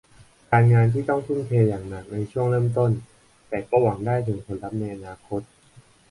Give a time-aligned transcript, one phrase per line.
[0.51, 2.91] การงานที่ต้องทุ่มเทอย่างหนักในช่วงเริ่มต้น
[3.49, 5.41] แต่ก็หวังได้ถึงผลลัพธ์ในอนาคต